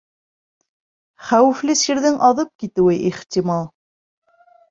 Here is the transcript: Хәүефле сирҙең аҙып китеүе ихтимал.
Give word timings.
Хәүефле 1.25 1.75
сирҙең 1.83 2.17
аҙып 2.31 2.51
китеүе 2.63 2.97
ихтимал. 3.13 3.65